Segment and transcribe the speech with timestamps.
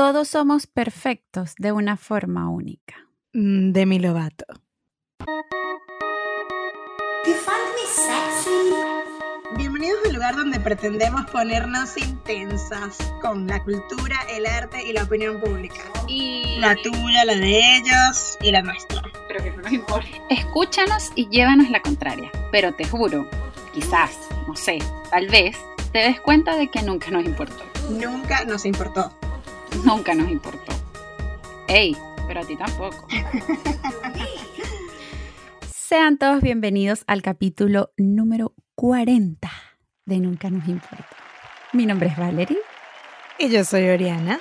[0.00, 3.06] Todos somos perfectos de una forma única.
[3.34, 4.46] Mm, Lovato.
[7.26, 8.72] Find me sexy?
[9.58, 15.38] Bienvenidos al lugar donde pretendemos ponernos intensas con la cultura, el arte y la opinión
[15.38, 15.82] pública.
[16.08, 19.02] Y La tuya, la de ellos y la nuestra.
[19.28, 20.08] pero que no nos importa.
[20.30, 22.32] Escúchanos y llévanos la contraria.
[22.50, 23.28] Pero te juro,
[23.74, 24.16] quizás,
[24.48, 24.78] no sé,
[25.10, 25.58] tal vez,
[25.92, 27.62] te des cuenta de que nunca nos importó.
[27.90, 29.12] Nunca nos importó.
[29.84, 30.72] Nunca nos importó.
[31.68, 33.06] Ey, pero a ti tampoco.
[35.72, 39.48] Sean todos bienvenidos al capítulo número 40
[40.06, 41.04] de Nunca nos importó.
[41.72, 42.58] Mi nombre es Valerie.
[43.38, 44.40] Y yo soy Oriana.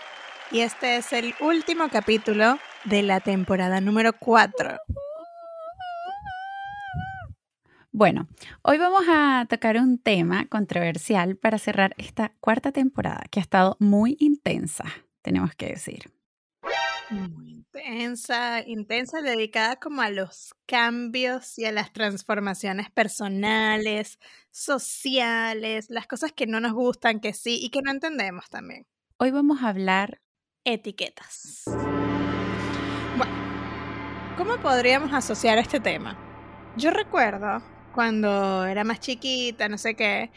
[0.52, 4.77] Y este es el último capítulo de la temporada número 4.
[7.91, 8.27] Bueno,
[8.61, 13.77] hoy vamos a tocar un tema controversial para cerrar esta cuarta temporada que ha estado
[13.80, 14.85] muy intensa,
[15.29, 16.11] tenemos que decir.
[17.11, 24.17] Muy intensa, intensa, dedicada como a los cambios y a las transformaciones personales,
[24.50, 28.88] sociales, las cosas que no nos gustan, que sí y que no entendemos también.
[29.17, 30.19] Hoy vamos a hablar
[30.63, 31.66] Etiquetas.
[33.16, 36.17] Bueno, ¿cómo podríamos asociar este tema?
[36.75, 37.61] Yo recuerdo
[37.94, 40.31] cuando era más chiquita, no sé qué,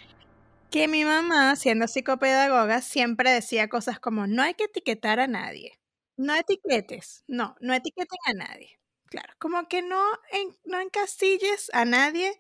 [0.73, 5.79] que mi mamá, siendo psicopedagoga, siempre decía cosas como no hay que etiquetar a nadie.
[6.17, 8.79] No etiquetes, no, no etiqueten a nadie.
[9.07, 12.33] Claro, como que no, en- no encasilles a nadie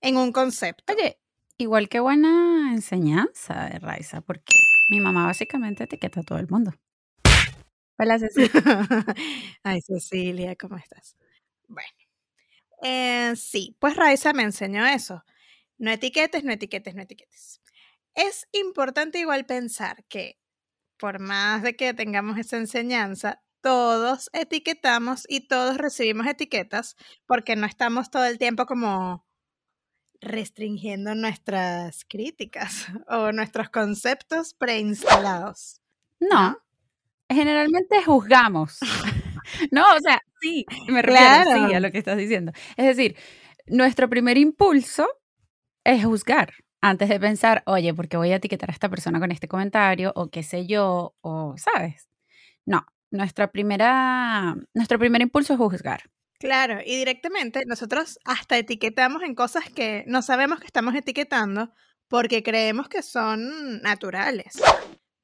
[0.00, 0.92] en un concepto.
[0.92, 1.20] Oye,
[1.58, 4.54] igual que buena enseñanza de Raiza, porque
[4.90, 6.74] mi mamá básicamente etiqueta a todo el mundo.
[7.98, 8.50] Hola, Cecilia.
[9.62, 11.16] Ay, Cecilia, ¿cómo estás?
[11.68, 11.88] Bueno,
[12.82, 15.24] eh, sí, pues Raiza me enseñó eso.
[15.78, 17.60] No etiquetes, no etiquetes, no etiquetes.
[18.16, 20.38] Es importante igual pensar que
[20.98, 27.66] por más de que tengamos esa enseñanza, todos etiquetamos y todos recibimos etiquetas porque no
[27.66, 29.26] estamos todo el tiempo como
[30.22, 35.82] restringiendo nuestras críticas o nuestros conceptos preinstalados.
[36.18, 36.56] No,
[37.28, 38.78] generalmente juzgamos.
[39.70, 42.50] No, o sea, sí, me refiero sí, a lo que estás diciendo.
[42.76, 43.16] Es decir,
[43.66, 45.08] nuestro primer impulso
[45.84, 49.32] es juzgar antes de pensar, oye, ¿por qué voy a etiquetar a esta persona con
[49.32, 50.12] este comentario?
[50.16, 52.08] O qué sé yo, o sabes.
[52.66, 56.02] No, nuestra primera, nuestro primer impulso es juzgar.
[56.38, 61.72] Claro, y directamente nosotros hasta etiquetamos en cosas que no sabemos que estamos etiquetando
[62.08, 64.54] porque creemos que son naturales.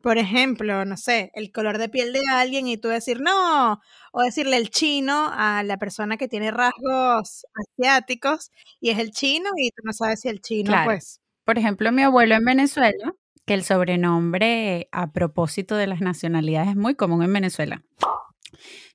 [0.02, 3.80] Por ejemplo, no sé, el color de piel de alguien y tú decir no,
[4.12, 9.50] o decirle el chino a la persona que tiene rasgos asiáticos y es el chino
[9.56, 10.86] y tú no sabes si el chino, Claro.
[10.86, 11.20] pues.
[11.44, 13.14] Por ejemplo, mi abuelo en Venezuela,
[13.46, 17.82] que el sobrenombre a propósito de las nacionalidades es muy común en Venezuela.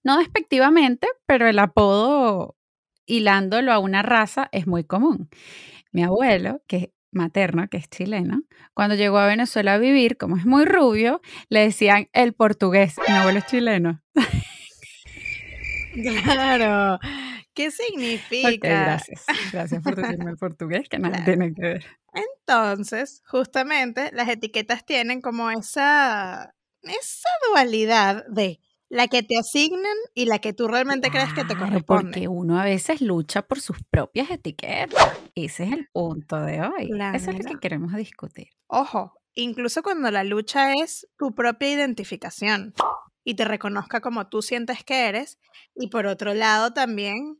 [0.03, 2.55] No despectivamente, pero el apodo
[3.05, 5.29] hilándolo a una raza es muy común.
[5.91, 8.43] Mi abuelo, que es materno, que es chileno,
[8.73, 12.95] cuando llegó a Venezuela a vivir, como es muy rubio, le decían el portugués.
[13.07, 14.01] Mi abuelo es chileno.
[16.23, 16.99] Claro.
[17.57, 18.59] ¿Qué significa?
[18.83, 19.25] gracias.
[19.51, 21.25] Gracias por decirme el portugués, que nada Claro.
[21.25, 21.85] tiene que ver.
[22.13, 26.53] Entonces, justamente las etiquetas tienen como esa,
[26.83, 28.59] esa dualidad de
[28.89, 32.03] la que te asignan y la que tú realmente crees que te Claro, corresponde.
[32.11, 35.19] porque uno a veces lucha por sus propias etiquetas.
[35.35, 36.89] Ese es el punto de hoy.
[37.13, 37.59] Eso es lo que Claro.
[37.59, 38.47] queremos discutir.
[38.67, 42.73] Ojo, incluso cuando la lucha es tu propia identificación
[43.27, 45.37] y te reconozca como tú sientes que eres.
[45.75, 47.37] Y por otro lado también,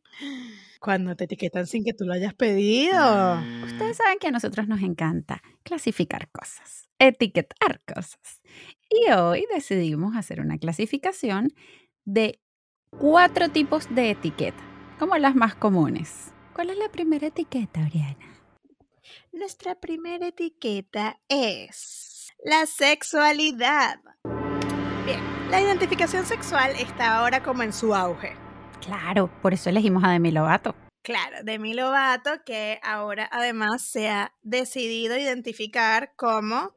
[0.81, 3.39] cuando te etiquetan sin que tú lo hayas pedido.
[3.63, 8.41] Ustedes saben que a nosotros nos encanta clasificar cosas, etiquetar cosas.
[8.89, 11.53] Y hoy decidimos hacer una clasificación
[12.03, 12.41] de
[12.89, 14.61] cuatro tipos de etiqueta,
[14.99, 16.33] como las más comunes.
[16.53, 18.43] ¿Cuál es la primera etiqueta, Oriana?
[19.31, 24.01] Nuestra primera etiqueta es la sexualidad.
[25.07, 28.33] Bien, la identificación sexual está ahora como en su auge.
[28.85, 30.75] Claro, por eso elegimos a Demi Lovato.
[31.01, 36.73] Claro, Demi Lovato, que ahora además se ha decidido identificar como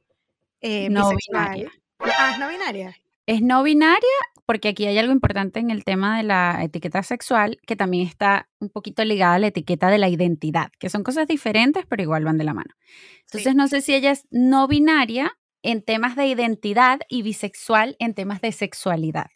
[0.60, 1.49] eh, No bisexual.
[1.56, 1.70] binaria.
[1.99, 2.96] Ah, es no binaria.
[3.26, 3.99] Es no binaria
[4.46, 8.49] porque aquí hay algo importante en el tema de la etiqueta sexual que también está
[8.60, 12.25] un poquito ligada a la etiqueta de la identidad, que son cosas diferentes pero igual
[12.25, 12.75] van de la mano.
[13.22, 13.56] Entonces Sí.
[13.56, 18.40] no sé si ella es no binaria en temas de identidad y bisexual en temas
[18.40, 19.30] de sexualidad.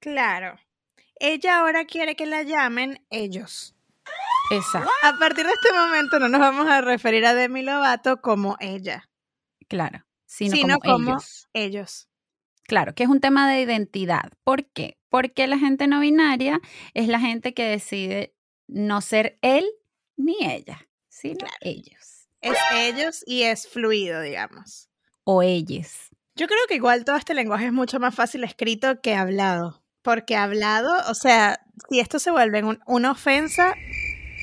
[0.00, 0.58] Claro.
[1.20, 3.74] Ella ahora quiere que la llamen ellos.
[4.50, 8.56] Exacto, A partir de este momento no nos vamos a referir a Demi Lovato como
[8.60, 9.08] ella,
[9.68, 10.04] claro.
[10.26, 11.48] Sino, sino como, como ellos.
[11.54, 12.08] ellos.
[12.64, 14.32] Claro, que es un tema de identidad.
[14.42, 14.98] ¿Por qué?
[15.08, 16.60] Porque la gente no binaria
[16.92, 18.34] es la gente que decide
[18.66, 19.64] no ser él
[20.16, 21.54] ni ella, sino Claro.
[21.60, 24.90] ellos Es ellos y es fluido, digamos.
[25.24, 26.10] O ellas.
[26.36, 29.82] Yo creo que igual todo este lenguaje es mucho más fácil escrito que hablado.
[30.02, 33.74] Porque hablado, o sea, si esto se vuelve un- una ofensa,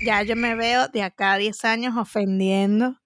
[0.03, 2.97] ya yo me veo de acá a 10 años ofendiendo.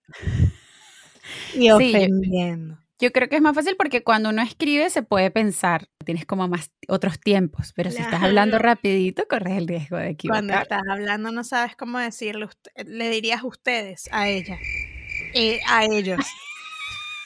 [1.53, 2.77] Y Sí, yo- ofendiendo.
[2.97, 6.47] Yo creo que es más fácil porque cuando uno escribe se puede pensar, tienes como
[6.47, 10.61] más otros tiempos, pero si estás hablando rapidito corres el riesgo de Cuando equivocar.
[10.63, 12.47] estás hablando no sabes cómo decirle,
[12.85, 14.57] le dirías ustedes a ella,
[15.33, 16.21] eh, a ellos.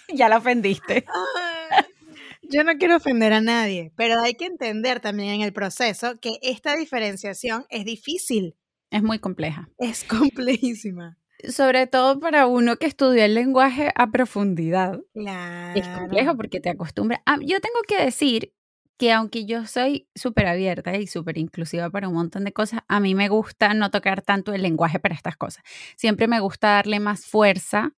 [0.14, 1.06] Ya la ofendiste.
[2.52, 6.40] Yo no quiero ofender a nadie, pero hay que entender también en el proceso que
[6.42, 8.56] esta diferenciación es difícil,
[8.90, 9.70] Es muy compleja.
[9.78, 11.18] es complejísima.
[11.48, 15.00] Sobre todo para uno que estudió el lenguaje a profundidad.
[15.14, 15.80] Claro.
[15.80, 17.22] Es complejo porque te acostumbras.
[17.26, 18.52] Ah, yo tengo que decir
[18.98, 23.00] que aunque yo soy súper abierta y súper inclusiva para un montón de cosas, a
[23.00, 25.64] mí me gusta no tocar tanto el lenguaje para estas cosas.
[25.96, 27.94] Siempre me gusta darle más fuerza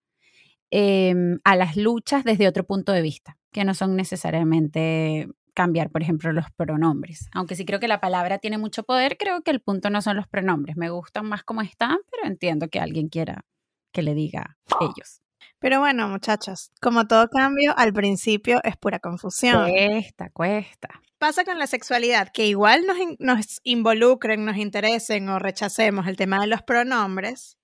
[0.71, 6.01] em, a las luchas desde otro punto de vista, que no son necesariamente cambiar, por
[6.01, 7.27] ejemplo, los pronombres.
[7.33, 10.15] Aunque sí creo que la palabra tiene mucho poder, creo que el punto no son
[10.15, 10.77] los pronombres.
[10.77, 13.45] Me gustan más como están, pero entiendo que alguien quiera
[13.91, 15.21] que le diga ellos.
[15.59, 19.69] Pero bueno, muchachos, como todo cambio, al principio es pura confusión.
[19.69, 20.87] Cuesta, cuesta.
[21.19, 26.15] Pasa con la sexualidad, que igual nos, in- nos involucren, nos interesen o rechacemos el
[26.15, 27.57] tema de los pronombres.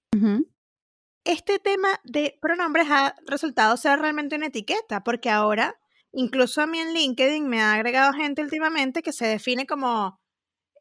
[1.27, 5.75] Este tema de pronombres ha resultado ser realmente una etiqueta, porque ahora,
[6.13, 10.19] incluso a mí en LinkedIn me ha agregado gente últimamente que se define como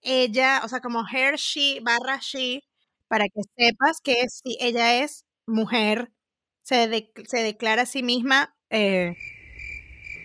[0.03, 2.61] ella, o sea, como her, she, barra she,
[3.09, 6.13] para que sepas que si ella es mujer,
[6.63, 9.17] se, de- se declara a sí misma eh,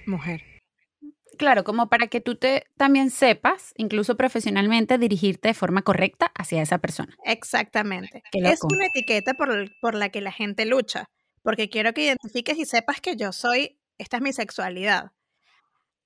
[0.08, 0.42] mujer.
[1.42, 6.62] Claro, como para que tú te también sepas, incluso profesionalmente, dirigirte de forma correcta hacia
[6.62, 7.18] esa persona.
[7.26, 8.22] Exactamente.
[8.32, 11.10] Es una etiqueta por, por la que la gente lucha,
[11.42, 15.14] porque quiero que identifiques y sepas que yo soy, esta es mi sexualidad.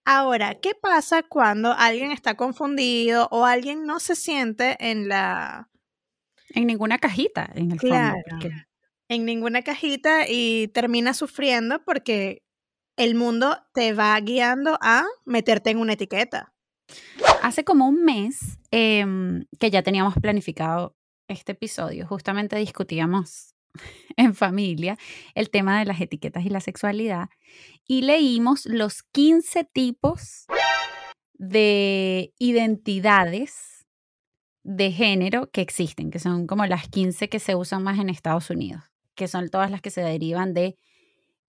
[0.06, 5.68] Ahora, ¿qué pasa cuando alguien está confundido o alguien no se siente en la
[6.54, 8.14] En ninguna cajita, en el fondo.
[8.30, 8.54] Porque-
[9.10, 12.45] en ninguna cajita y termina sufriendo porque
[12.98, 16.54] el mundo te va guiando a meterte en una etiqueta?
[17.42, 20.96] Hace como un mes em, que ya teníamos planificado
[21.28, 23.56] este episodio, justamente discutíamos
[24.18, 24.98] en familia
[25.34, 27.30] el tema de las etiquetas y la sexualidad
[27.88, 30.46] y leímos los 15 tipos
[31.34, 33.86] de identidades
[34.64, 38.50] de género que existen, que son como las 15 que se usan más en Estados
[38.50, 38.84] Unidos,
[39.14, 40.78] que son todas las que se derivan de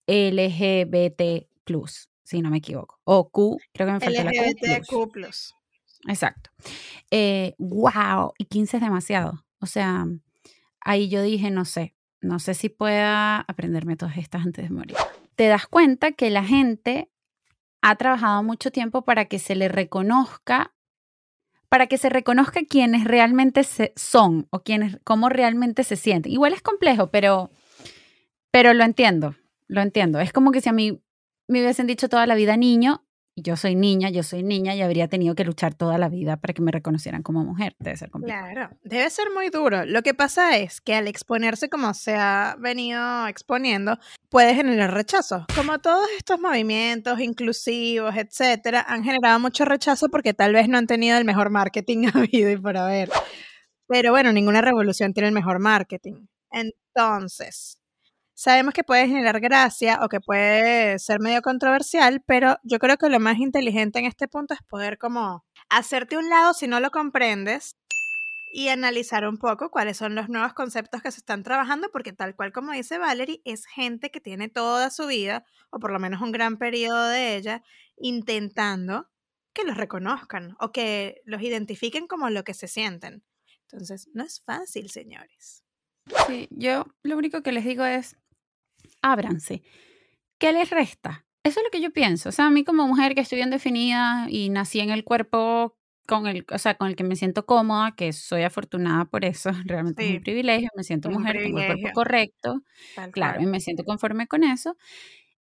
[0.07, 1.47] LGBT,
[2.25, 3.01] si no me equivoco.
[3.05, 4.37] O Q, creo que me falta la Q.
[4.39, 5.37] LGBTQ+.
[6.09, 6.51] Exacto.
[7.11, 9.45] Eh, wow, y 15 es demasiado.
[9.61, 10.07] O sea,
[10.81, 14.97] ahí yo dije, no sé, no sé si pueda aprenderme todas estas antes de morir.
[15.35, 17.11] Te das cuenta que la gente
[17.83, 20.75] ha trabajado mucho tiempo para que se le reconozca,
[21.69, 26.33] para que se reconozca quienes realmente se- son o quienes, cómo realmente se sienten.
[26.33, 27.51] Igual es complejo, pero,
[28.51, 29.35] pero lo entiendo,
[29.69, 30.21] lo entiendo.
[30.21, 31.03] Es como que si a mí
[31.49, 33.07] me hubiesen dicho toda la vida niño,
[33.39, 36.55] yo soy niña, yo soy niña y habría tenido que luchar toda la vida para
[36.55, 37.77] que me reconocieran como mujer.
[37.79, 38.49] Debe ser complicado.
[38.51, 39.85] Claro, debe ser muy duro.
[39.85, 43.99] Lo que pasa es que al exponerse como se ha venido exponiendo,
[44.31, 45.47] puede generar rechazo.
[45.55, 50.87] Como todos estos movimientos inclusivos, etcétera, han generado mucho rechazo porque tal vez no han
[50.87, 53.11] tenido el mejor marketing habido y por haber.
[53.87, 56.27] Pero bueno, ninguna revolución tiene el mejor marketing.
[56.51, 57.79] Entonces,
[58.37, 63.09] sabemos que puede generar gracia o que puede ser medio controversial, pero yo creo que
[63.09, 66.91] lo más inteligente en este punto es poder como hacerte un lado si no lo
[66.91, 67.77] comprendes
[68.53, 72.37] y analizar un poco cuáles son los nuevos conceptos que se están trabajando, porque tal
[72.37, 76.21] cual como dice Valerie, es gente que tiene toda su vida, o por lo menos
[76.21, 77.63] un gran periodo de ella,
[77.97, 79.09] intentando
[79.55, 83.25] que los reconozcan o que los identifiquen como lo que se sienten.
[83.63, 85.65] Entonces, no es fácil, señores.
[86.27, 88.17] Sí, yo lo único que les digo es,
[89.03, 89.63] ábranse.
[90.39, 91.27] ¿Qué les resta?
[91.43, 92.29] Eso es lo que yo pienso.
[92.29, 95.77] O sea, a mí como mujer que estoy bien definida y nací en el cuerpo
[96.07, 99.51] con el, o sea, con el que me siento cómoda, que soy afortunada por eso,
[99.65, 102.63] realmente es un privilegio, me siento Es mujer, tengo el cuerpo correcto,
[102.95, 104.77] Tal claro, y me siento conforme con eso.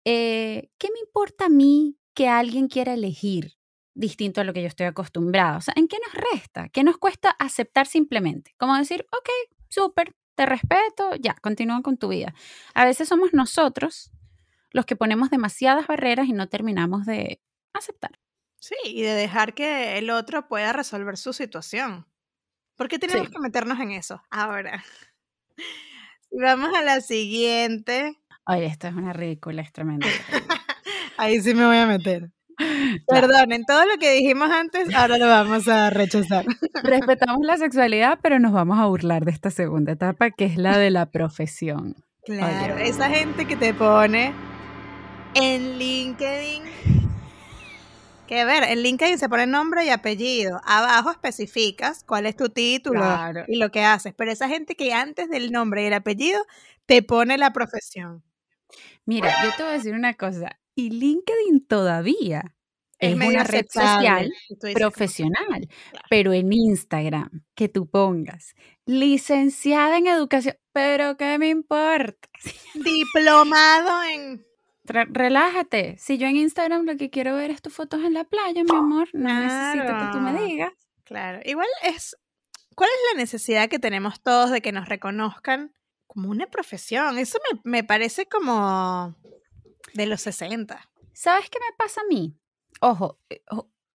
[0.03, 3.53] Eh, ¿Qué me importa a mí que alguien quiera elegir
[3.93, 5.57] distinto a lo que yo estoy acostumbrada?
[5.57, 6.69] O sea, ¿en qué nos resta?
[6.69, 8.53] ¿Qué nos cuesta aceptar simplemente?
[8.57, 9.29] Como decir, ok,
[9.69, 12.33] súper, te respeto, ya, continúa con tu vida.
[12.75, 14.11] A veces somos nosotros
[14.71, 17.41] los que ponemos demasiadas barreras y no terminamos de
[17.73, 18.19] aceptar.
[18.59, 22.05] Sí, y de dejar que el otro pueda resolver su situación.
[22.75, 23.33] ¿Por qué tenemos Sí.
[23.33, 24.21] que meternos en eso?
[24.29, 24.83] Ahora,
[26.31, 28.19] vamos a la siguiente.
[28.45, 30.07] Oye, esto es una ridícula, es tremendo.
[31.17, 32.29] Ahí sí me voy a meter.
[33.07, 33.27] Claro.
[33.27, 36.45] Perdonen, todo lo que dijimos antes, ahora lo vamos a rechazar.
[36.83, 40.77] Respetamos la sexualidad, pero nos vamos a burlar de esta segunda etapa, que es la
[40.77, 41.95] de la profesión.
[42.25, 42.89] Claro, Oye.
[42.89, 44.33] esa gente que te pone
[45.35, 46.63] en LinkedIn.
[48.27, 50.59] Que ver, en LinkedIn se pone nombre y apellido.
[50.65, 53.45] Abajo especificas cuál es tu título Claro.
[53.47, 54.13] y lo que haces.
[54.17, 56.41] Pero esa gente que antes del nombre y el apellido
[56.85, 58.23] te pone la profesión.
[59.05, 60.59] Mira, yo te voy a decir una cosa.
[60.77, 62.55] Y LinkedIn todavía
[62.99, 64.31] es, una red social
[64.75, 66.05] profesional, Claro.
[66.07, 68.53] pero en Instagram que tú pongas
[68.85, 72.29] licenciada en educación, pero ¿qué me importa?
[72.75, 74.45] Diplomado en.
[74.83, 75.97] Relájate.
[75.97, 78.75] Si yo en Instagram lo que quiero ver es tus fotos en la playa, mi
[78.75, 80.73] amor, no necesito que tú me digas.
[81.05, 81.39] Claro.
[81.43, 82.15] Igual es.
[82.75, 85.73] ¿Cuál es la necesidad que tenemos todos de que nos reconozcan
[86.05, 87.17] como una profesión?
[87.17, 89.15] Eso me, me parece como
[89.93, 90.89] de los 60.
[91.13, 92.35] ¿Sabes qué me pasa a mí?
[92.81, 93.41] Ojo, eh,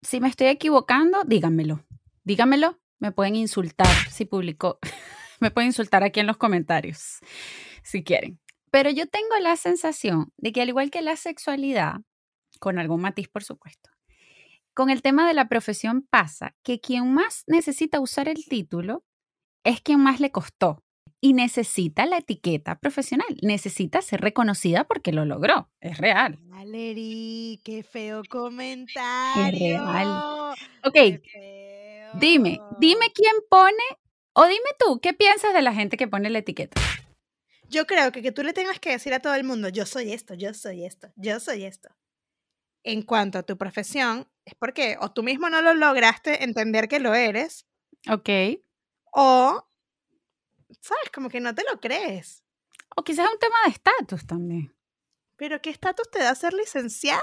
[0.01, 1.85] si me estoy equivocando, díganmelo.
[2.23, 2.79] Díganmelo.
[2.99, 4.79] Me pueden insultar si publicó.
[5.39, 7.19] me pueden insultar aquí en los comentarios,
[7.83, 8.39] si quieren.
[8.71, 11.95] Pero yo tengo la sensación de que al igual que la sexualidad,
[12.59, 13.89] con algún matiz por supuesto,
[14.73, 19.03] con el tema de la profesión pasa que quien más necesita usar el título
[19.63, 20.83] es quien más le costó
[21.23, 26.39] y necesita la etiqueta profesional, necesita ser reconocida porque lo logró, es real.
[26.43, 29.55] Valerie, qué feo comentario.
[29.85, 30.55] real.
[30.83, 31.21] Ok.
[32.15, 33.83] Dime, dime quién pone,
[34.33, 36.81] o dime tú, ¿qué piensas de la gente que pone la etiqueta?
[37.69, 40.11] Yo creo que que tú le tengas que decir a todo el mundo, yo soy
[40.11, 41.89] esto, yo soy esto, yo soy esto.
[42.83, 46.99] En cuanto a tu profesión, es porque o tú mismo no lo lograste entender que
[46.99, 47.65] lo eres,
[48.09, 48.29] Ok.
[49.13, 49.63] o,
[50.79, 52.43] sabes, como que no te lo crees.
[52.95, 54.75] O quizás es un tema de estatus también.
[55.37, 57.21] Pero ¿qué estatus te da ser licenciada?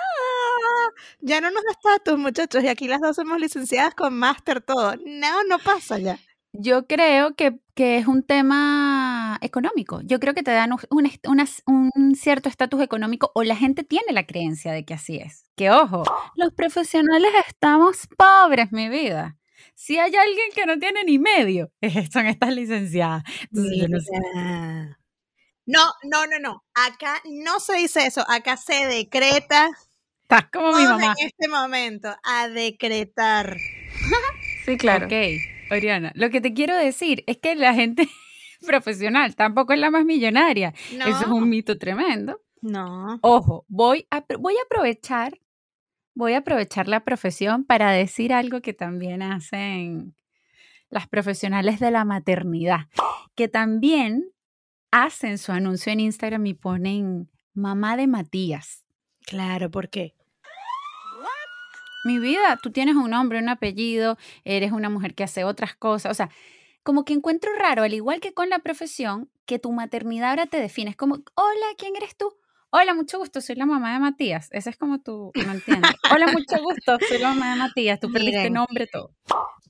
[1.20, 4.94] Ya no nos da estatus, muchachos, y aquí las dos somos licenciadas con máster todo.
[5.04, 6.18] No, no pasa ya.
[6.52, 10.00] Yo creo que, que es un tema económico.
[10.02, 11.10] Yo creo que te dan un,
[11.66, 15.44] un cierto estatus económico o la gente tiene la creencia de que así es.
[15.54, 16.02] Que ojo,
[16.34, 19.36] los profesionales estamos pobres, mi vida.
[19.80, 21.70] Si hay alguien que no tiene ni medio,
[22.12, 23.22] son estas licenciadas.
[23.42, 24.96] Entonces, yo no sé.
[25.66, 26.64] No, no, no, no.
[26.74, 28.24] Acá no se dice eso.
[28.28, 29.70] Acá se decreta
[30.22, 31.14] Estás como mi mamá.
[31.18, 33.56] en este momento a decretar.
[34.64, 35.06] Sí, claro.
[35.06, 35.12] Ok,
[35.70, 38.06] Oriana, lo que te quiero decir es que la gente
[38.66, 40.74] profesional tampoco es la más millonaria.
[40.94, 42.42] No, Eso es un mito tremendo.
[42.60, 43.18] no.
[43.22, 45.38] Ojo, voy a, voy a aprovechar,
[46.18, 50.16] voy a aprovechar la profesión para decir algo que también hacen
[50.90, 52.88] las profesionales de la maternidad,
[53.36, 54.32] que también
[54.90, 58.84] hacen su anuncio en Instagram y ponen mamá de Matías.
[59.26, 60.16] Claro, ¿por qué?
[62.04, 66.10] Mi vida, tú tienes un nombre, un apellido, eres una mujer que hace otras cosas,
[66.10, 66.30] o sea,
[66.82, 70.60] como que encuentro raro, al igual que con la profesión, que tu maternidad ahora te
[70.60, 72.34] defines como, hola, ¿quién eres tú?
[72.70, 74.48] Hola, mucho gusto, soy la mamá de Matías.
[74.52, 75.90] Ese es como tú, no entiendes.
[76.12, 77.98] Hola, mucho gusto, soy la mamá de Matías.
[77.98, 78.52] Tú perdiste Miren.
[78.52, 79.14] nombre, todo.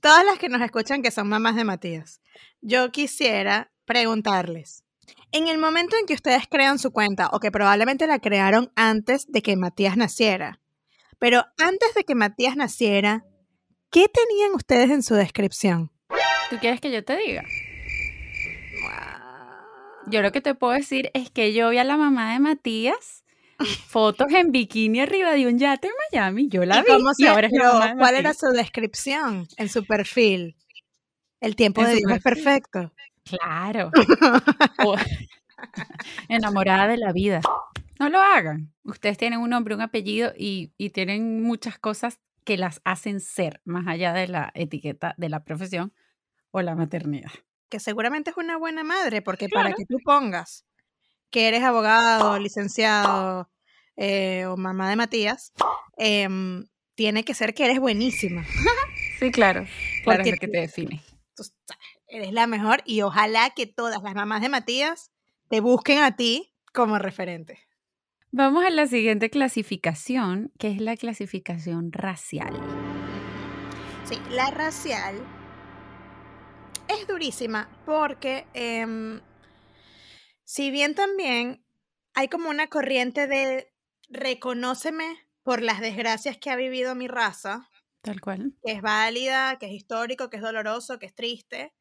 [0.00, 2.20] Todas las que nos escuchan que son mamás de Matías,
[2.60, 4.82] yo quisiera preguntarles,
[5.30, 9.26] en el momento en que ustedes crean su cuenta, o que probablemente la crearon antes
[9.28, 10.60] de que Matías naciera,
[11.20, 13.24] pero antes de que Matías naciera,
[13.90, 15.92] ¿qué tenían ustedes en su descripción?
[16.50, 17.44] ¿Tú quieres que yo te diga?
[20.10, 23.24] Yo lo que te puedo decir es que yo vi a la mamá de Matías,
[23.88, 26.48] fotos en bikini arriba de un yate en Miami.
[26.48, 29.46] Yo la ¿Y vi cómo y ahora es la mamá de ¿Cuál era su descripción
[29.56, 30.56] en su perfil?
[31.40, 32.92] El tiempo En de Dios es perfecto.
[33.24, 33.90] Claro.
[36.28, 37.40] Enamorada de la vida.
[37.98, 38.72] No lo hagan.
[38.84, 43.60] Ustedes tienen un nombre, un apellido y, y tienen muchas cosas que las hacen ser,
[43.64, 45.92] más allá de la etiqueta de la profesión
[46.50, 47.30] o la maternidad.
[47.68, 50.64] Que seguramente es una buena madre, porque para que tú pongas
[51.30, 53.50] que eres abogado, licenciado
[53.96, 55.52] eh, o mamá de Matías,
[55.96, 58.44] em, tiene que ser que eres buenísima.
[59.18, 59.66] Sí, claro.
[60.04, 61.02] Claro, Porque es lo que te define.
[61.34, 61.42] Tú
[62.06, 65.10] eres la mejor y ojalá que todas las mamás de Matías
[65.48, 67.58] te busquen a ti como referente.
[68.30, 72.60] Vamos a la siguiente clasificación, que es la clasificación racial.
[74.04, 75.20] Sí, la racial
[76.88, 79.20] es durísima porque em,
[80.44, 81.64] si bien también
[82.14, 83.72] hay como una corriente de
[84.08, 87.68] reconóceme por las desgracias que ha vivido mi raza,
[88.02, 88.54] Tal cual.
[88.64, 91.74] que es válida, que es histórico, que es doloroso, que es triste.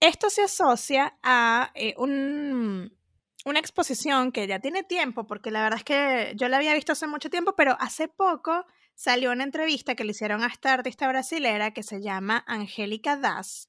[0.00, 2.96] Esto se asocia a eh, un-
[3.44, 6.92] una exposición que ya tiene tiempo, porque la verdad es que yo la había visto
[6.92, 11.08] hace mucho tiempo, pero hace poco salió una entrevista que le hicieron a esta artista
[11.08, 13.68] brasilera que se llama Angélica Das,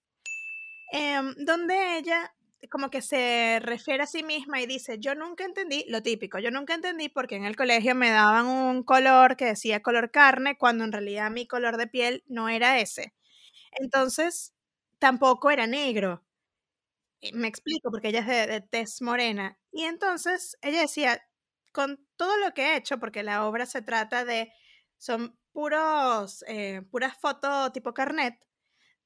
[0.92, 2.34] em, donde ella
[2.72, 6.52] como que se refiere a sí misma y dice, yo nunca entendí, lo típico, yo
[6.52, 10.84] nunca entendí porque en el colegio me daban un color que decía color carne, cuando
[10.84, 13.14] en realidad mi color de piel no era ese.
[13.80, 14.54] Entonces,
[15.00, 16.24] tampoco era negro.
[17.34, 19.58] Me explico, porque ella es de, de tez morena.
[19.72, 21.22] Y entonces ella decía,
[21.72, 24.52] con todo lo que he hecho, porque la obra se trata de,
[24.98, 28.36] son puros, eh, puras fotos tipo carnet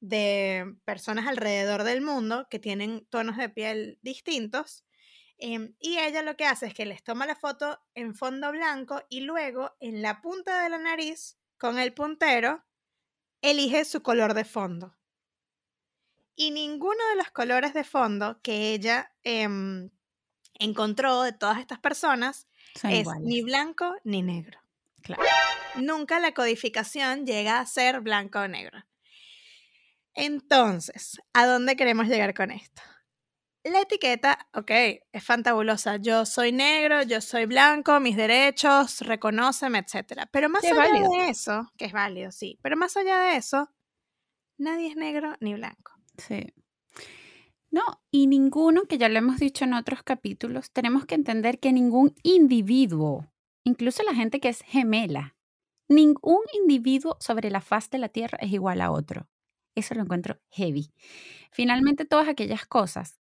[0.04, 4.84] de personas alrededor del mundo que tienen tonos de piel distintos.
[5.38, 9.02] em, y ella lo que hace es que les toma la foto en fondo blanco
[9.10, 12.64] y luego en la punta de la nariz, con el puntero,
[13.42, 14.96] elige su color de fondo.
[16.36, 19.90] Y ninguno de los colores de fondo que ella em,
[20.60, 23.24] encontró de todas estas personas Son es iguales.
[23.24, 24.60] ni blanco ni negro.
[25.02, 25.24] Claro.
[25.76, 28.86] Nunca la codificación llega a ser blanco o negro.
[30.16, 32.82] Entonces, ¿a dónde queremos llegar con esto?
[33.64, 34.72] La etiqueta, ok,
[35.14, 35.96] es fantabulosa.
[35.96, 40.24] Yo soy negro, yo soy blanco, mis derechos, reconóceme, etc.
[40.32, 41.10] Pero más allá válido.
[41.12, 43.70] de eso, que es válido, sí, pero más allá de eso,
[44.58, 45.94] nadie es negro ni blanco.
[46.18, 46.54] Sí.
[47.72, 51.72] No, y ninguno, que ya lo hemos dicho en otros capítulos, tenemos que entender que
[51.72, 53.32] ningún individuo,
[53.64, 55.38] incluso la gente que es gemela,
[55.90, 59.28] ningún individuo sobre la faz de la Tierra es igual a otro.
[59.76, 60.92] Eso lo encuentro heavy.
[61.52, 63.20] Finalmente, todas aquellas cosas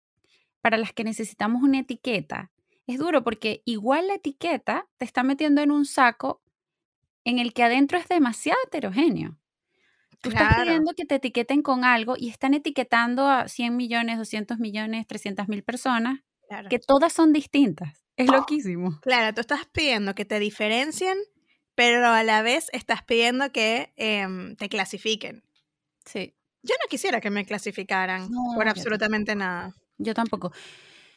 [0.61, 2.51] para las que necesitamos una etiqueta,
[2.87, 6.43] es duro porque igual la etiqueta te está metiendo en un saco
[7.25, 9.39] en el que adentro es demasiado heterogéneo.
[10.23, 14.59] Tú estás pidiendo que te etiqueten con algo y están etiquetando a 100 millones, 200
[14.59, 16.69] millones, 300 mil personas, Claro.
[16.69, 18.05] que todas son distintas.
[18.17, 18.99] Es loquísimo.
[19.03, 21.19] Claro, tú estás pidiendo que te diferencien,
[21.75, 25.43] pero a la vez estás pidiendo que em, te clasifiquen.
[26.07, 29.75] Sí, Yo no quisiera que me clasificaran No, por absolutamente nada.
[29.99, 30.53] yo tampoco.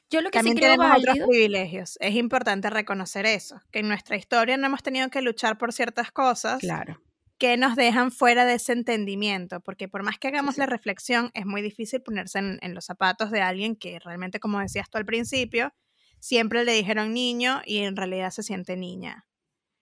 [0.09, 1.97] Yo lo que También sí creo tenemos otros válido, privilegios.
[2.01, 6.11] Es importante reconocer eso, que en nuestra historia no hemos tenido que luchar por ciertas
[6.11, 7.01] cosas claro,
[7.39, 10.59] que nos dejan fuera de ese entendimiento, porque por más que hagamos sí.
[10.59, 14.59] la reflexión, es muy difícil ponerse en, en los zapatos de alguien que realmente, como
[14.59, 15.73] decías tú al principio,
[16.19, 19.27] siempre le dijeron niño y en realidad se siente niña.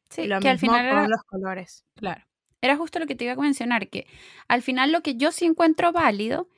[0.10, 1.86] sí, y lo que al mismo final con era, los colores.
[1.96, 2.24] claro,
[2.62, 4.08] era justo lo que te iba a mencionar, que
[4.48, 6.50] al final lo que yo sí encuentro válido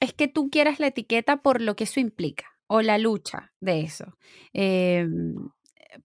[0.00, 3.80] es que tú quieras la etiqueta por lo que eso implica o la lucha de
[3.80, 4.16] eso.
[4.52, 5.34] Em,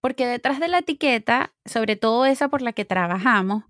[0.01, 3.65] porque detrás de la etiqueta, sobre todo esa por la que trabajamos,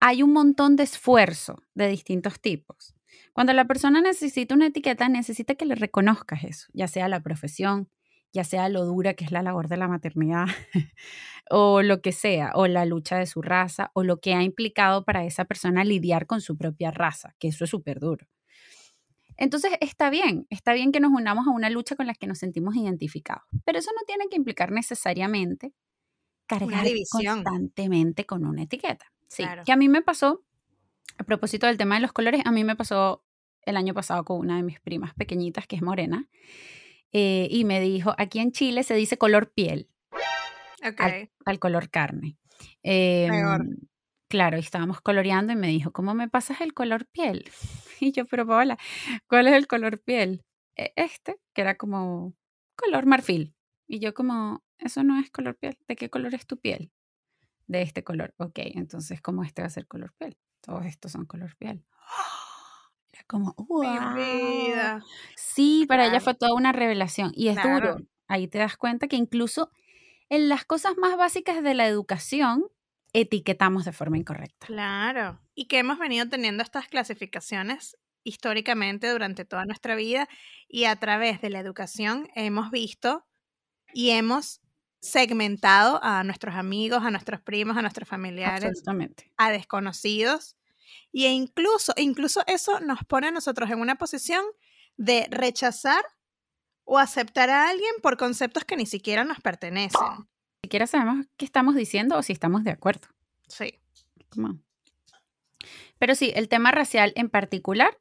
[0.00, 2.94] hay un montón de esfuerzo de distintos tipos.
[3.32, 7.88] Cuando la persona necesita una etiqueta, necesita que le reconozcas eso, ya sea la profesión,
[8.34, 10.46] ya sea lo dura que es la labor de la maternidad,
[11.50, 15.04] o lo que sea, o la lucha de su raza, o lo que ha implicado
[15.04, 18.26] para esa persona lidiar con su propia raza, que eso es súper duro.
[19.36, 22.38] Entonces está bien, está bien que nos unamos a una lucha con la que nos
[22.38, 25.72] sentimos identificados, pero eso no tiene que implicar necesariamente
[26.46, 29.06] cargar constantemente con una etiqueta.
[29.28, 29.62] Sí, Claro.
[29.64, 30.44] que a mí me pasó,
[31.18, 33.24] a propósito del tema de los colores, a mí me pasó
[33.62, 36.28] el año pasado con una de mis primas pequeñitas que es morena
[37.14, 39.88] eh, y me dijo, aquí en Chile se dice color piel
[40.86, 41.00] Ok.
[41.00, 42.36] al, al color carne.
[42.82, 43.76] Em,
[44.28, 47.44] Claro, estábamos coloreando y me dijo, ¿cómo me pasas el color piel?
[48.00, 48.76] Y yo, pero Paola,
[49.28, 50.42] ¿cuál es el color piel?
[50.76, 52.34] "E- Este, que era como
[52.76, 53.54] color marfil.
[53.86, 55.78] Y yo como, eso no es color piel.
[55.86, 56.90] ¿De qué color es tu piel?
[57.68, 58.34] De este color.
[58.38, 60.36] Ok, entonces, ¿cómo este va a ser color piel?
[60.60, 61.84] Todos estos son color piel.
[63.14, 63.64] Era como, Mi
[63.98, 64.14] ¡wow!
[64.14, 65.04] vida.
[65.36, 67.30] Sí, para ella fue toda una revelación.
[67.34, 67.92] Y es Claro.
[67.92, 68.06] duro.
[68.26, 69.70] Ahí te das cuenta que incluso
[70.30, 72.64] en las cosas más básicas de la educación,
[73.12, 74.66] etiquetamos de forma incorrecta.
[74.66, 75.40] Claro.
[75.54, 80.28] Y que hemos venido teniendo estas clasificaciones históricamente durante toda nuestra vida
[80.66, 83.24] y a través de la educación hemos visto
[83.92, 84.60] y hemos
[85.00, 88.82] segmentado a nuestros amigos, a nuestros primos, a nuestros familiares,
[89.36, 90.56] a desconocidos.
[91.12, 94.44] Y e incluso, incluso eso nos pone a nosotros en una posición
[94.96, 96.04] de rechazar
[96.84, 100.00] o aceptar a alguien por conceptos que ni siquiera nos pertenecen.
[100.62, 103.08] Ni siquiera sabemos qué estamos diciendo o si estamos de acuerdo.
[103.48, 103.78] Sí.
[105.98, 107.98] Pero sí, el tema racial en particular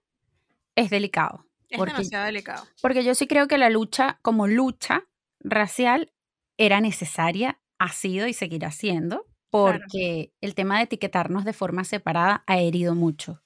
[0.75, 1.45] es delicado.
[1.69, 2.67] Es Porque, demasiado delicado.
[2.81, 5.07] porque yo sí creo que la lucha como lucha
[5.39, 6.13] racial
[6.57, 9.25] era necesaria, ha sido y seguirá siendo.
[9.53, 13.43] Porque el tema de etiquetarnos de forma separada ha herido mucho.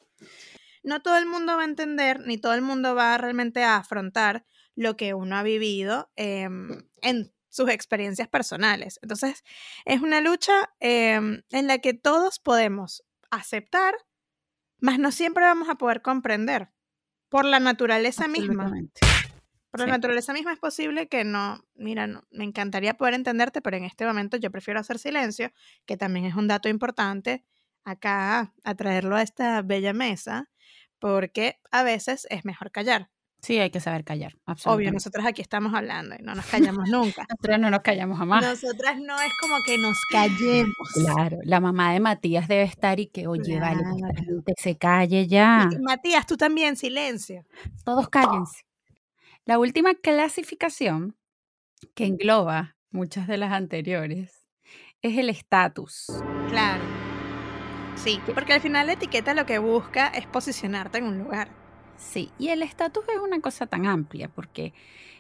[0.82, 4.46] No todo el mundo va a entender, ni todo el mundo va realmente a afrontar
[4.74, 9.00] lo que uno ha vivido em, en sus experiencias personales.
[9.02, 9.43] Entonces,
[9.84, 13.93] es una lucha em, en la que todos podemos aceptar,
[14.80, 16.70] mas no siempre vamos a poder comprender
[17.28, 18.72] por la naturaleza misma.
[19.78, 23.78] Por la naturaleza misma es posible que no, mira, no, me encantaría poder entenderte, pero
[23.78, 25.52] en este momento yo prefiero hacer silencio,
[25.86, 27.44] que también es un dato importante
[27.84, 30.50] acá a traerlo a esta bella mesa,
[31.00, 33.10] porque a veces es mejor callar.
[33.40, 34.34] Sí, hay que saber callar.
[34.34, 34.92] Obvio, Absolutamente.
[34.94, 36.46] nosotras aquí estamos hablando y no nos
[36.82, 37.24] callamos nunca.
[37.30, 38.44] Nosotros no nos callamos jamás.
[38.44, 40.76] Nosotras no es como que nos callemos.
[40.96, 44.44] Claro, la mamá de Matías debe estar y que, oye, vale, que Claro.
[44.58, 45.70] se calle ya.
[45.82, 47.46] Matías, tú también, silencio.
[47.86, 48.63] Todos cállense.
[49.48, 51.16] La última clasificación,
[51.96, 54.46] que engloba muchas de las anteriores,
[55.02, 56.08] es el estatus.
[56.50, 56.84] Claro.
[57.96, 61.48] Sí, porque al final la etiqueta lo que busca es posicionarte en un lugar.
[61.96, 64.74] Sí, y el estatus es una cosa tan amplia, porque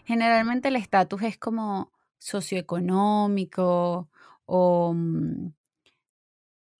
[0.03, 4.09] generalmente el estatus es como socioeconómico
[4.45, 5.53] o, mm,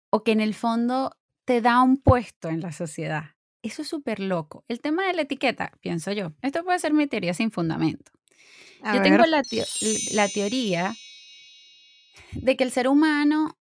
[0.10, 3.37] o que en el fondo te da un puesto en la sociedad.
[3.68, 4.64] Eso es súper loco.
[4.68, 8.12] El tema de la etiqueta, pienso yo, esto puede ser mi teoría sin fundamento.
[8.82, 9.66] A Yo ver, tengo la, teo-
[10.12, 10.96] la teoría
[12.34, 13.58] de que el ser humano,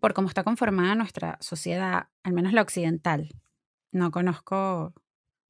[0.00, 3.28] por cómo está conformada nuestra sociedad, al menos la occidental,
[3.92, 4.92] no conozco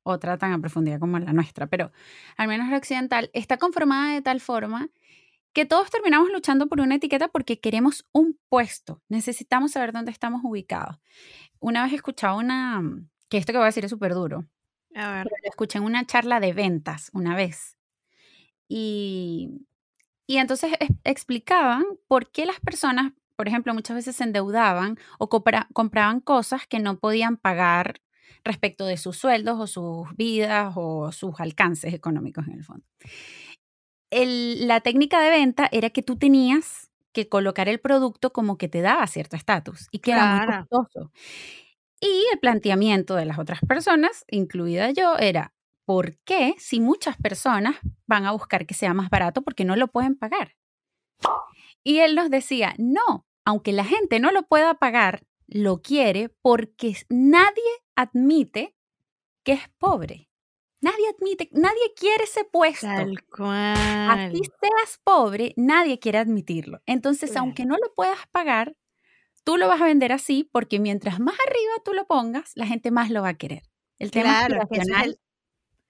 [0.02, 1.90] otra tan a profundidad como la nuestra, pero
[2.36, 4.90] al menos la occidental está conformada de tal forma
[5.52, 10.42] que todos terminamos luchando por una etiqueta porque queremos un puesto, necesitamos saber dónde estamos
[10.44, 10.98] ubicados.
[11.60, 12.82] Una vez escuchaba una,
[13.28, 14.46] que esto que voy a decir es súper duro,
[14.94, 15.24] a ver.
[15.24, 17.76] pero lo escuché en una charla de ventas una vez.
[18.68, 19.66] Y,
[20.26, 25.28] y entonces es- explicaban por qué las personas, por ejemplo, muchas veces se endeudaban o
[25.28, 28.00] compra- compraban cosas que no podían pagar
[28.44, 32.84] respecto de sus sueldos o sus vidas o sus alcances económicos en el fondo.
[34.10, 38.68] El- la técnica de venta era que tú tenías que colocar el producto como que
[38.68, 41.10] te daba cierto estatus y que era muy costoso.
[42.00, 45.54] Y el planteamiento de las otras personas, incluida yo, era,
[45.86, 49.88] ¿por qué si muchas personas van a buscar que sea más barato porque no lo
[49.88, 50.54] pueden pagar?
[51.84, 56.96] Y él nos decía, no, aunque la gente no lo pueda pagar, lo quiere porque
[57.08, 57.62] nadie
[57.94, 58.74] admite
[59.44, 60.28] que es pobre.
[60.82, 62.86] Nadie admite, nadie quiere ese puesto.
[62.86, 63.76] Tal cual.
[64.10, 66.80] Así seas pobre, nadie quiere admitirlo.
[66.84, 67.44] Entonces, Claro.
[67.46, 68.76] aunque no lo puedas pagar,
[69.46, 72.90] tú lo vas a vender así porque mientras más arriba tú lo pongas, la gente
[72.90, 73.62] más lo va a querer.
[73.98, 75.20] El tema Claro, es aspiracional, el-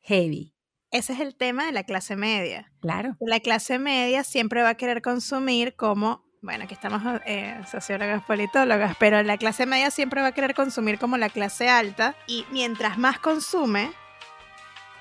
[0.03, 0.55] heavy.
[0.91, 2.71] Ese es el tema de la clase media.
[2.81, 3.17] Claro.
[3.19, 8.95] La clase media siempre va a querer consumir como, bueno, aquí estamos eh, sociólogas, politólogas,
[9.01, 12.99] pero la clase media siempre va a querer consumir como la clase alta y mientras
[12.99, 13.91] más consume,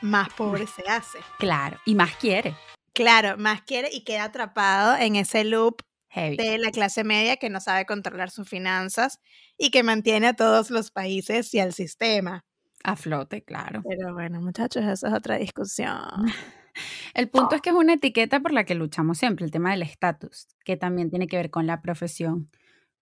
[0.01, 1.19] más pobre se hace.
[1.39, 1.77] Claro.
[1.85, 2.55] Y más quiere.
[2.93, 5.81] Claro, más quiere y queda atrapado en ese loop
[6.15, 6.37] Heavy.
[6.37, 9.19] de la clase media que no sabe controlar sus finanzas
[9.57, 12.45] y que mantiene a todos los países y al sistema.
[12.83, 13.83] A flote, claro.
[13.87, 16.25] Pero bueno, muchachos, esa es otra discusión.
[17.13, 19.81] El punto es que es una etiqueta por la que luchamos siempre, el tema del
[19.81, 22.49] estatus, que también tiene que ver con la profesión,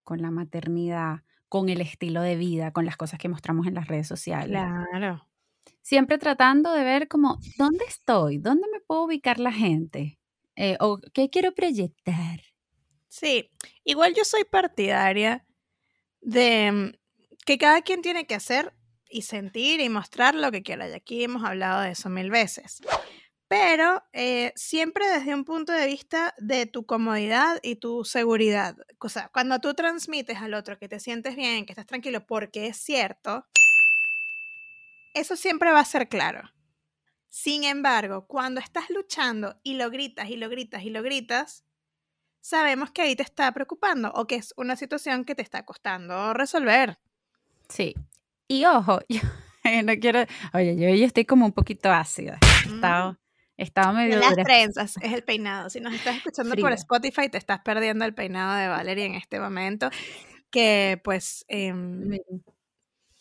[0.03, 3.87] con la maternidad, con el estilo de vida, con las cosas que mostramos en las
[3.87, 4.61] redes sociales.
[4.91, 5.27] Claro.
[5.81, 8.37] Siempre tratando de ver como, ¿dónde estoy?
[8.37, 10.19] ¿Dónde me puedo ubicar la gente?
[10.55, 12.15] Eh, ¿O qué quiero proyectar?
[13.13, 13.51] Sí,
[13.83, 15.45] igual yo soy partidaria
[16.19, 16.91] de mm,
[17.45, 18.73] que cada quien tiene que hacer
[19.07, 20.89] y sentir y mostrar lo que quiera.
[20.89, 22.81] Y aquí hemos hablado de eso mil veces.
[23.47, 28.77] Pero eh, siempre desde un punto de vista de tu comodidad y tu seguridad.
[28.97, 32.65] O sea, cuando tú transmites al otro que te sientes bien, que estás tranquilo, porque
[32.65, 33.45] es cierto,
[35.13, 36.49] eso siempre va a ser claro.
[37.29, 41.63] Sin embargo, cuando estás luchando y lo gritas y lo gritas y lo gritas,
[42.43, 46.33] sabemos que ahí te está preocupando o que es una situación que te está costando
[46.33, 46.99] resolver.
[47.69, 47.95] Sí.
[48.49, 49.21] Y ojo, yo
[49.83, 52.37] no quiero, oye, yo hoy estoy como un poquito ácida.
[52.65, 53.95] Estado Mm.
[53.95, 54.43] medio las dura.
[54.43, 55.69] trenzas es el peinado.
[55.69, 56.75] Si nos estás escuchando por Fría.
[56.75, 59.89] Spotify, te estás perdiendo el peinado de Valerie en este momento.
[60.49, 62.43] Que pues, Miren,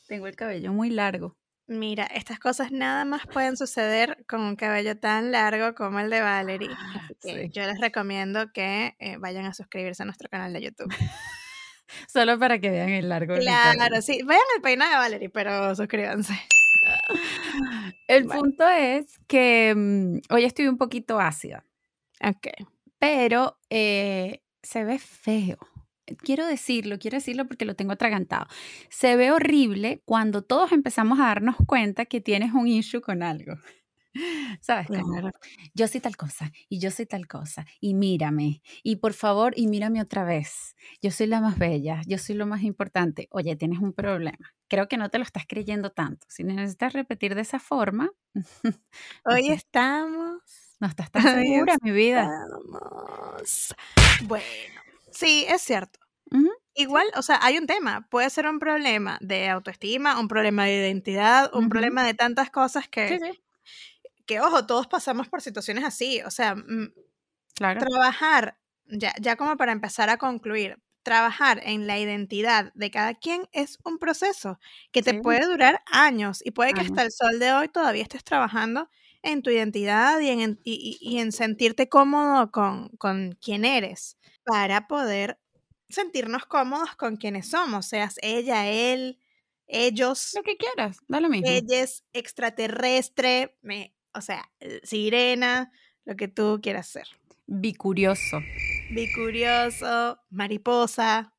[0.08, 1.37] Tengo el cabello muy largo.
[1.66, 6.20] Mira, estas cosas nada más pueden suceder con un cabello tan largo como el de
[6.20, 6.70] Valerie.
[6.70, 7.51] Así que Sí.
[7.53, 10.88] yo les recomiendo que eh, vayan a suscribirse a nuestro canal de YouTube.
[12.09, 13.35] Solo para que vean el largo.
[13.37, 14.22] Claro, sí.
[14.25, 16.35] Vayan al peinado de Valerie, pero suscríbanse.
[18.09, 18.40] El Bueno.
[18.40, 21.64] punto es que mm, hoy estoy un poquito ácida,
[22.25, 22.48] Ok.
[22.98, 25.59] pero eh, se ve feo.
[26.16, 28.46] Quiero decirlo, quiero decirlo porque lo tengo atragantado.
[28.90, 33.55] Se ve horrible cuando todos empezamos a darnos cuenta que tienes un issue con algo.
[34.61, 34.88] ¿Sabes?
[34.88, 35.31] Claro.
[35.75, 39.66] yo soy tal cosa y yo soy tal cosa y mírame y por favor y
[39.68, 40.77] mírame otra vez.
[41.03, 43.29] Yo soy la más bella, yo soy lo más importante.
[43.31, 44.55] Oye, tienes un problema.
[44.68, 46.27] Creo que no te lo estás creyendo tanto.
[46.31, 48.11] Si necesitas repetir de esa forma,
[49.25, 50.42] Hoy estamos.
[50.81, 52.25] no estás tan Hoy segura, mi vida.
[52.25, 53.75] estamos.
[54.18, 55.98] Bueno, sí, es cierto.
[56.75, 58.07] Igual, o sea, hay un tema.
[58.11, 61.68] Puede ser un problema de autoestima, un problema de identidad, un ujú.
[61.68, 63.42] problema de tantas cosas que, sí,
[64.27, 66.21] que, ojo, todos pasamos por situaciones así.
[66.23, 66.92] O sea, mm,
[67.55, 67.88] claro.
[67.90, 73.49] trabajar, ya, ya como para empezar a concluir, trabajar en la identidad de cada quien
[73.53, 74.61] es un proceso
[74.92, 78.03] que te Sí, puede durar años y puede que hasta el sol de hoy todavía
[78.05, 78.90] estés trabajando
[79.23, 85.40] en tu identidad y en, y en sentirte cómodo con, con quién eres para poder
[85.92, 89.18] sentirnos cómodos con quienes somos, seas ella, él,
[89.66, 91.48] ellos, Lo que quieras, da lo mismo.
[91.48, 95.72] ellas, extraterrestre, me, o sea, eh, sirena,
[96.05, 97.07] lo que tú quieras ser.
[97.46, 98.40] Bicurioso.
[98.90, 101.35] Bicurioso, mariposa.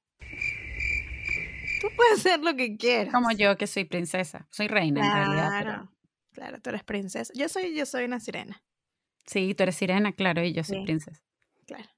[1.81, 3.13] Tú puedes ser lo que quieras.
[3.13, 4.47] Como yo que soy princesa.
[4.51, 5.91] Soy reina en realidad, pero Claro,
[6.31, 7.33] claro, tú eres princesa.
[7.35, 8.63] Yo soy, yo soy una sirena.
[9.25, 11.21] sí, tú eres sirena, claro, y yo soy Sí, princesa.
[11.67, 11.89] claro.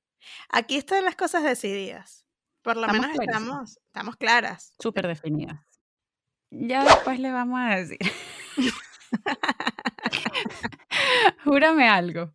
[0.50, 2.25] Aquí están las cosas decididas.
[2.66, 4.74] Por lo Estamos menos estamos, estamos claras.
[4.80, 5.60] súper definidas.
[6.50, 8.00] Ya después le vamos a decir.
[11.44, 12.34] Júrame algo.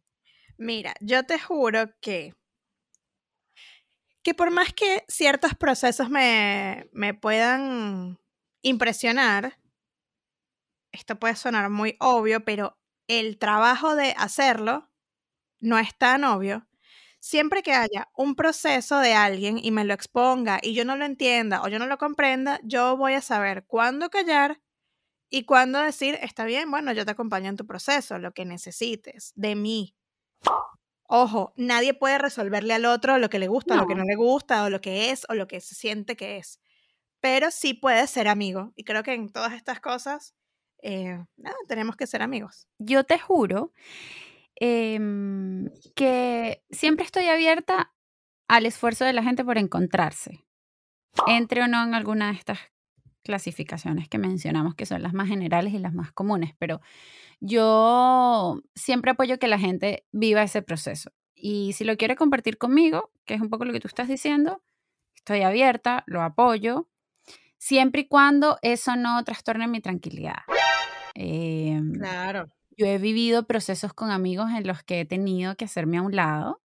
[0.56, 2.36] Mira, yo te juro que,
[4.22, 8.20] que por más que ciertos procesos me, me puedan
[8.62, 9.58] impresionar,
[10.92, 14.92] esto puede sonar muy obvio, pero el trabajo de hacerlo
[15.58, 16.68] no es tan obvio.
[17.20, 21.04] Siempre que haya un proceso de alguien y me lo exponga y yo no lo
[21.04, 24.60] entienda o yo no lo comprenda, yo voy a saber cuándo callar
[25.30, 29.32] y cuándo decir, está bien, bueno, yo te acompaño en tu proceso, lo que necesites
[29.36, 29.94] de mí.
[31.12, 34.14] Ojo, nadie puede resolverle al otro lo que le gusta, lo que no No, le
[34.14, 36.60] gusta, o lo que es, o lo que se siente que es.
[37.20, 38.72] Pero sí puede ser amigo.
[38.76, 40.34] Y creo que en todas estas cosas,
[40.82, 42.68] eh, nada, tenemos que ser amigos.
[42.78, 43.72] yo te juro
[44.60, 47.92] em, que siempre estoy abierta
[48.48, 50.44] al esfuerzo de la gente por encontrarse.
[51.26, 52.58] Entre o no en alguna de estas
[53.22, 56.80] clasificaciones que mencionamos, que son las más generales y las más comunes, pero
[57.40, 61.10] yo siempre apoyo que la gente viva ese proceso.
[61.34, 64.62] Y si lo quiere compartir conmigo, que es un poco lo que tú estás diciendo,
[65.14, 66.88] estoy abierta, lo apoyo,
[67.56, 70.42] siempre y cuando eso no trastorne mi tranquilidad.
[71.14, 72.48] Em, Claro.
[72.76, 76.16] Yo he vivido procesos con amigos en los que he tenido que hacerme a un
[76.16, 76.60] lado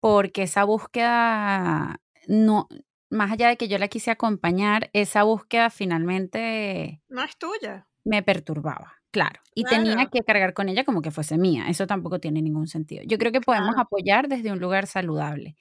[0.00, 2.68] porque esa búsqueda no,
[3.10, 7.86] más allá de que yo la quise acompañar, esa búsqueda finalmente No es tuya.
[8.04, 9.40] me perturbaba, claro.
[9.54, 11.66] Y tenía Claro, que cargar con ella como que fuese mía.
[11.68, 13.02] Eso tampoco tiene ningún sentido.
[13.06, 13.78] Yo creo que podemos claro.
[13.78, 15.56] apoyar desde un lugar saludable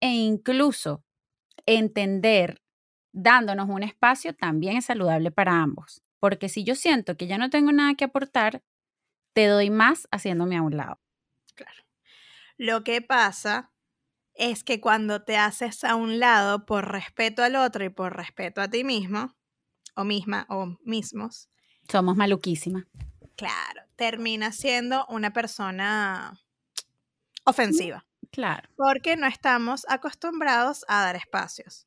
[0.00, 1.04] e incluso
[1.66, 2.62] entender,
[3.12, 6.02] dándonos un espacio, también es saludable para ambos.
[6.20, 8.62] Porque si yo siento que ya no tengo nada que aportar,
[9.34, 11.00] te doy más haciéndome a un lado.
[11.54, 11.82] Claro.
[12.58, 13.72] Lo que pasa
[14.34, 18.60] es que cuando te haces a un lado por respeto al otro y por respeto
[18.60, 19.36] a ti mismo,
[19.96, 21.48] o misma, o mismos,
[21.90, 22.84] Somos maluquísimas.
[23.36, 26.40] claro, terminas siendo una persona
[27.44, 28.06] ofensiva.
[28.30, 31.86] Claro, Porque no estamos acostumbrados a dar espacios.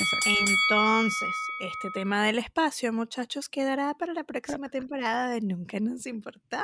[0.00, 0.30] Exacto.
[0.30, 6.58] Entonces, este tema del espacio, muchachos, quedará para la próxima temporada de Nunca nos importó.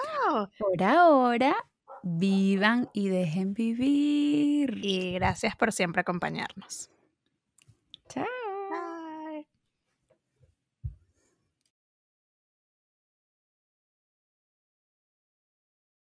[0.59, 1.57] Por ahora,
[2.03, 4.85] vivan y dejen vivir.
[4.85, 6.91] Y gracias por siempre acompañarnos.
[8.09, 8.27] Chao.